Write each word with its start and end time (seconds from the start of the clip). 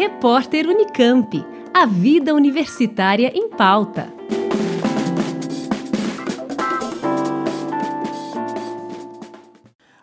Repórter 0.00 0.66
Unicamp. 0.66 1.44
A 1.74 1.84
vida 1.84 2.34
universitária 2.34 3.30
em 3.36 3.50
pauta. 3.50 4.10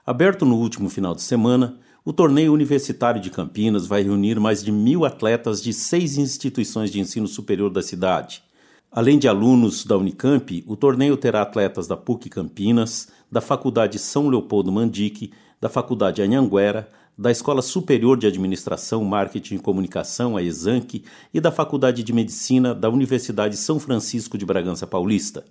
Aberto 0.06 0.46
no 0.46 0.56
último 0.58 0.88
final 0.88 1.16
de 1.16 1.24
semana, 1.24 1.80
o 2.06 2.14
torneio 2.14 2.54
universitário 2.54 3.20
de 3.20 3.32
Campinas 3.32 3.88
vai 3.88 4.04
reunir 4.04 4.40
mais 4.40 4.64
de 4.64 4.72
mil 4.72 5.04
atletas 5.04 5.64
de 5.64 5.74
seis 5.74 6.16
instituições 6.16 6.92
de 6.92 7.00
ensino 7.00 7.26
superior 7.26 7.72
da 7.72 7.82
cidade. 7.82 8.44
Além 8.92 9.18
de 9.18 9.28
alunos 9.28 9.84
da 9.84 9.98
Unicamp, 9.98 10.64
o 10.68 10.76
torneio 10.76 11.18
terá 11.18 11.42
atletas 11.42 11.88
da 11.88 11.98
PUC 11.98 12.30
Campinas, 12.30 13.08
da 13.32 13.42
Faculdade 13.42 13.98
São 13.98 14.30
Leopoldo 14.30 14.72
Mandique, 14.72 15.32
da 15.60 15.70
Faculdade 15.70 16.22
Anhanguera, 16.22 16.90
da 17.18 17.32
Escola 17.32 17.64
Superior 17.64 18.18
de 18.18 18.28
Administração, 18.28 19.04
Marketing 19.04 19.56
e 19.56 19.60
Comunicação, 19.60 20.38
a 20.38 20.44
ESANC, 20.44 21.04
e 21.34 21.42
da 21.42 21.52
Faculdade 21.52 22.04
de 22.04 22.14
Medicina 22.14 22.76
da 22.76 22.90
Universidade 22.90 23.58
São 23.58 23.80
Francisco 23.80 24.38
de 24.38 24.46
Bragança 24.46 24.86
Paulista. 24.86 25.44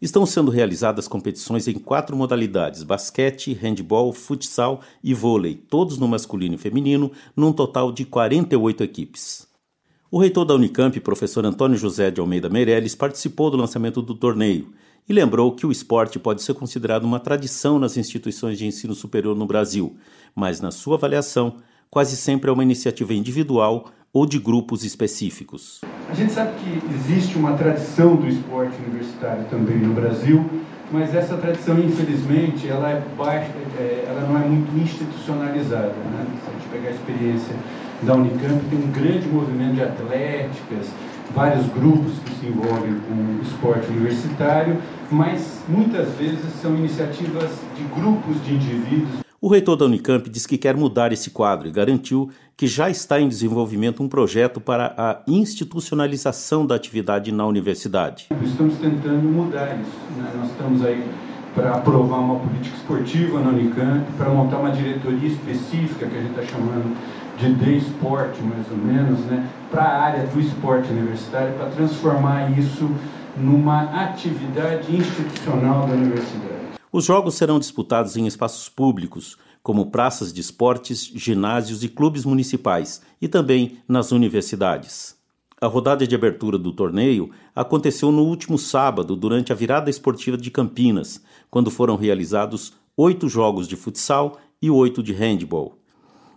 Estão 0.00 0.24
sendo 0.26 0.50
realizadas 0.50 1.06
competições 1.06 1.68
em 1.68 1.74
quatro 1.74 2.16
modalidades: 2.16 2.82
basquete, 2.82 3.52
handball, 3.52 4.12
futsal 4.12 4.80
e 5.04 5.12
vôlei, 5.12 5.54
todos 5.54 5.98
no 5.98 6.08
masculino 6.08 6.54
e 6.54 6.58
feminino, 6.58 7.12
num 7.36 7.52
total 7.52 7.92
de 7.92 8.04
48 8.04 8.82
equipes. 8.82 9.46
O 10.10 10.18
reitor 10.18 10.44
da 10.44 10.54
Unicamp, 10.54 10.98
professor 11.00 11.44
Antônio 11.46 11.78
José 11.78 12.10
de 12.10 12.20
Almeida 12.20 12.48
Meirelles, 12.48 12.94
participou 12.94 13.50
do 13.50 13.56
lançamento 13.56 14.02
do 14.02 14.14
torneio 14.14 14.72
e 15.08 15.12
lembrou 15.12 15.52
que 15.52 15.66
o 15.66 15.72
esporte 15.72 16.18
pode 16.18 16.42
ser 16.42 16.54
considerado 16.54 17.04
uma 17.04 17.20
tradição 17.20 17.78
nas 17.78 17.96
instituições 17.96 18.58
de 18.58 18.66
ensino 18.66 18.94
superior 18.94 19.36
no 19.36 19.46
Brasil, 19.46 19.96
mas, 20.34 20.60
na 20.60 20.70
sua 20.70 20.96
avaliação, 20.96 21.56
quase 21.90 22.16
sempre 22.16 22.48
é 22.48 22.52
uma 22.52 22.62
iniciativa 22.62 23.12
individual 23.12 23.90
ou 24.12 24.26
de 24.26 24.38
grupos 24.38 24.84
específicos. 24.84 25.80
A 26.08 26.14
gente 26.14 26.32
sabe 26.32 26.52
que 26.60 26.94
existe 26.94 27.36
uma 27.36 27.54
tradição 27.54 28.16
do 28.16 28.28
esporte 28.28 28.76
universitário 28.82 29.44
também 29.50 29.78
no 29.78 29.94
Brasil, 29.94 30.48
mas 30.90 31.14
essa 31.14 31.36
tradição, 31.36 31.78
infelizmente, 31.78 32.68
ela, 32.68 32.90
é 32.90 33.02
baixa, 33.16 33.50
é, 33.78 34.04
ela 34.08 34.28
não 34.28 34.31
é 34.31 34.31
muito 34.52 34.78
institucionalizada. 34.78 35.94
Né? 35.94 36.26
Se 36.44 36.50
a 36.50 36.52
gente 36.52 36.68
pegar 36.68 36.88
a 36.88 36.92
experiência 36.92 37.56
da 38.02 38.14
Unicamp, 38.14 38.64
tem 38.68 38.78
um 38.78 38.92
grande 38.92 39.28
movimento 39.28 39.74
de 39.74 39.82
atléticas, 39.82 40.88
vários 41.34 41.66
grupos 41.68 42.12
que 42.24 42.34
se 42.40 42.46
envolvem 42.46 43.00
com 43.08 43.42
esporte 43.42 43.86
universitário, 43.88 44.76
mas 45.10 45.62
muitas 45.68 46.12
vezes 46.14 46.52
são 46.60 46.76
iniciativas 46.76 47.50
de 47.76 47.82
grupos 47.94 48.44
de 48.44 48.54
indivíduos. 48.54 49.22
O 49.40 49.48
reitor 49.48 49.76
da 49.76 49.86
Unicamp 49.86 50.28
diz 50.30 50.46
que 50.46 50.56
quer 50.56 50.76
mudar 50.76 51.12
esse 51.12 51.30
quadro 51.30 51.66
e 51.66 51.72
garantiu 51.72 52.30
que 52.56 52.68
já 52.68 52.88
está 52.88 53.20
em 53.20 53.26
desenvolvimento 53.26 54.00
um 54.00 54.08
projeto 54.08 54.60
para 54.60 54.94
a 54.96 55.20
institucionalização 55.26 56.64
da 56.64 56.76
atividade 56.76 57.32
na 57.32 57.44
universidade. 57.44 58.28
Estamos 58.44 58.76
tentando 58.76 59.28
mudar 59.28 59.80
isso. 59.80 59.90
Né? 60.16 60.32
Nós 60.36 60.48
estamos 60.48 60.84
aí 60.84 61.04
para 61.54 61.74
aprovar 61.74 62.18
uma 62.18 62.38
política 62.40 62.76
esportiva 62.76 63.40
na 63.40 63.50
Unicamp, 63.50 64.10
para 64.16 64.30
montar 64.30 64.58
uma 64.58 64.70
diretoria 64.70 65.28
específica 65.28 66.06
que 66.06 66.16
a 66.16 66.20
gente 66.20 66.38
está 66.38 66.42
chamando 66.44 66.96
de 67.38 67.54
The 67.54 67.72
Sport, 67.72 68.38
mais 68.40 68.70
ou 68.70 68.76
menos, 68.76 69.20
né, 69.20 69.48
para 69.70 69.82
a 69.82 70.02
área 70.02 70.26
do 70.26 70.40
esporte 70.40 70.90
universitário, 70.90 71.54
para 71.54 71.70
transformar 71.70 72.56
isso 72.58 72.90
numa 73.36 73.82
atividade 74.04 74.94
institucional 74.94 75.86
da 75.86 75.94
universidade. 75.94 76.62
Os 76.90 77.04
jogos 77.04 77.34
serão 77.34 77.58
disputados 77.58 78.16
em 78.16 78.26
espaços 78.26 78.68
públicos, 78.68 79.38
como 79.62 79.90
praças 79.90 80.32
de 80.32 80.40
esportes, 80.40 81.10
ginásios 81.14 81.82
e 81.82 81.88
clubes 81.88 82.24
municipais, 82.24 83.00
e 83.20 83.28
também 83.28 83.78
nas 83.88 84.12
universidades. 84.12 85.16
A 85.62 85.68
rodada 85.68 86.04
de 86.04 86.12
abertura 86.12 86.58
do 86.58 86.72
torneio 86.72 87.30
aconteceu 87.54 88.10
no 88.10 88.24
último 88.24 88.58
sábado, 88.58 89.14
durante 89.14 89.52
a 89.52 89.54
virada 89.54 89.88
esportiva 89.88 90.36
de 90.36 90.50
Campinas, 90.50 91.22
quando 91.48 91.70
foram 91.70 91.94
realizados 91.94 92.72
oito 92.96 93.28
jogos 93.28 93.68
de 93.68 93.76
futsal 93.76 94.40
e 94.60 94.68
oito 94.68 95.00
de 95.04 95.12
handball. 95.12 95.78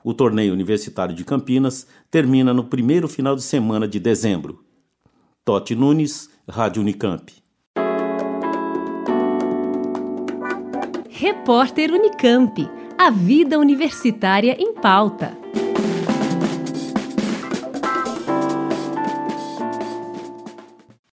O 0.04 0.14
torneio 0.14 0.54
universitário 0.54 1.16
de 1.16 1.26
Campinas 1.26 1.88
termina 2.12 2.54
no 2.54 2.66
primeiro 2.66 3.08
final 3.08 3.36
de 3.36 3.42
semana 3.42 3.88
de 3.88 4.00
dezembro. 4.00 4.64
Totti 5.44 5.74
Nunes, 5.74 6.30
Rádio 6.48 6.84
Unicamp. 6.84 7.34
Repórter 11.10 11.92
Unicamp. 11.92 12.70
A 12.96 13.10
vida 13.10 13.58
universitária 13.58 14.56
em 14.60 14.76
pauta. 14.76 15.45